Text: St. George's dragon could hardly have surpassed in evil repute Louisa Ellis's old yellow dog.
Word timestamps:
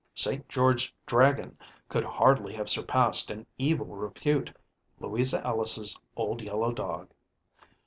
St. 0.15 0.49
George's 0.49 0.91
dragon 1.05 1.59
could 1.87 2.03
hardly 2.03 2.55
have 2.55 2.67
surpassed 2.67 3.29
in 3.29 3.45
evil 3.59 3.85
repute 3.85 4.51
Louisa 4.99 5.45
Ellis's 5.45 5.99
old 6.15 6.41
yellow 6.41 6.71
dog. 6.71 7.11